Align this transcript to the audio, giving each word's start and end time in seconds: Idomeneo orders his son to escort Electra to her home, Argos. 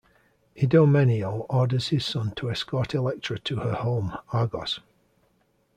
Idomeneo 0.55 1.45
orders 1.47 1.89
his 1.89 2.03
son 2.07 2.31
to 2.31 2.49
escort 2.49 2.95
Electra 2.95 3.37
to 3.37 3.57
her 3.57 3.73
home, 3.75 4.17
Argos. 4.33 4.79